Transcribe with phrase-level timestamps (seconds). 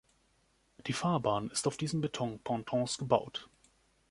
[0.87, 3.47] Die Fahrbahn ist auf diesen Betonpontons gebaut.